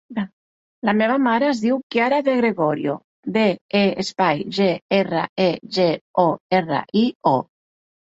[0.87, 2.97] La meva mare es diu Kiara De Gregorio:
[3.37, 3.45] de,
[3.83, 5.91] e, espai, ge, erra, e, ge,
[6.29, 6.31] o,
[6.65, 7.41] erra, i, o.